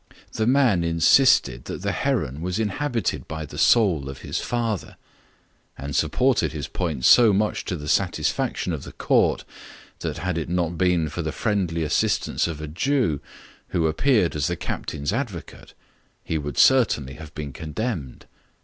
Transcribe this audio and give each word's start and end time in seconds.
The 0.31 0.47
man 0.47 0.83
insisted 0.83 1.65
that 1.65 1.83
the 1.83 1.91
heron 1.91 2.41
was 2.41 2.57
inhabited 2.57 3.27
by 3.27 3.45
the 3.45 3.59
soul 3.59 4.09
of 4.09 4.21
his 4.21 4.39
father; 4.39 4.95
and 5.77 5.95
supported 5.95 6.53
his 6.53 6.67
point 6.67 7.05
so 7.05 7.31
much 7.33 7.65
to 7.65 7.75
the 7.75 7.87
satisfaction 7.87 8.73
of 8.73 8.81
the 8.83 8.93
court, 8.93 9.45
that 9.99 10.17
had 10.17 10.39
it 10.39 10.49
not 10.49 10.75
been 10.75 11.07
for 11.07 11.21
the 11.21 11.31
friendly 11.31 11.83
assistance 11.83 12.47
of 12.47 12.59
a 12.59 12.67
Jew, 12.67 13.21
who 13.67 13.85
appeared 13.85 14.35
as 14.35 14.47
the 14.47 14.55
captain's 14.55 15.13
advocate, 15.13 15.75
he 16.23 16.39
would 16.39 16.57
certainly 16.57 17.13
have 17.13 17.35
been 17.35 17.53
condemned. 17.53 18.25